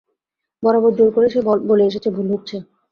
[0.63, 1.39] বরাবর জোর করে সে
[1.69, 2.55] বলে এসেছে, ভুল হচ্ছে।